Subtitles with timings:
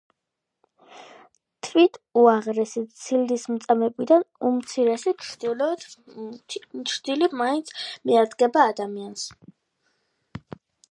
[1.65, 7.69] თვით უაღრესი ცილისწამებისგან უმცირესი ჩრდილი მაინც
[8.11, 9.27] მიადგება ადამიანს.